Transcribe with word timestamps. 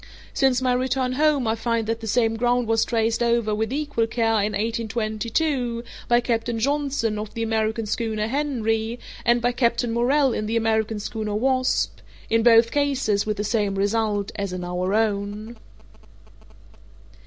Since 0.33 0.63
my 0.63 0.73
return 0.73 1.11
home 1.11 1.45
I 1.47 1.53
find 1.53 1.85
that 1.85 1.99
the 1.99 2.07
same 2.07 2.35
ground 2.35 2.65
was 2.67 2.83
traced 2.83 3.21
over, 3.21 3.53
with 3.53 3.71
equal 3.71 4.07
care, 4.07 4.33
in 4.41 4.53
1822, 4.53 5.83
by 6.07 6.19
Captain 6.21 6.57
Johnson, 6.57 7.19
of 7.19 7.35
the 7.35 7.43
American 7.43 7.85
schooner 7.85 8.25
Henry, 8.25 8.97
and 9.25 9.43
by 9.43 9.51
Captain 9.51 9.93
Morrell 9.93 10.33
in 10.33 10.47
the 10.47 10.57
American 10.57 10.97
schooner 10.99 11.35
Wasp—in 11.35 12.41
both 12.41 12.71
cases 12.71 13.27
with 13.27 13.37
the 13.37 13.43
same 13.43 13.75
result 13.75 14.31
as 14.37 14.51
in 14.51 14.63
our 14.63 14.95
own. 14.95 15.57